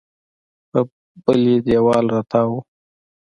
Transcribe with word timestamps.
په 0.71 0.79
بلې 1.23 1.55
دېوال 1.65 2.05
راتاو 2.15 2.49
و. 2.53 2.55